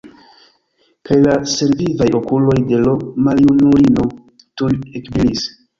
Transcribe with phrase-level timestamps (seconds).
[1.09, 2.97] Kaj la senvivaj okuloj de l'
[3.29, 5.51] maljunulino tuj ekbrilis.